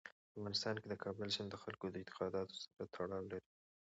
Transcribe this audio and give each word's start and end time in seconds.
په 0.03 0.27
افغانستان 0.35 0.75
کې 0.81 0.87
د 0.89 0.95
کابل 1.03 1.27
سیند 1.35 1.49
د 1.51 1.55
خلکو 1.63 1.85
د 1.89 1.95
اعتقاداتو 2.01 2.53
سره 2.63 2.83
تړاو 2.93 3.27
لري. 3.31 3.47